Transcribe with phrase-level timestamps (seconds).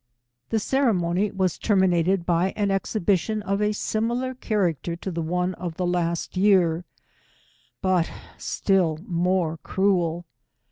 [0.49, 5.75] The ceremony was terminated by an exhibition of a similar character to the ona of
[5.77, 6.85] the last year,
[7.81, 7.85] 163
[8.15, 10.25] 0at still more cruel.